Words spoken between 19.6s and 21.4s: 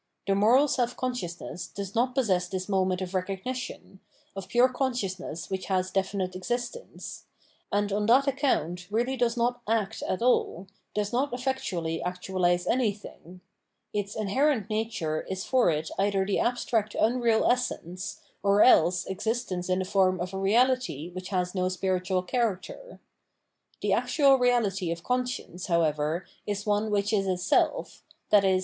in the form of a reality which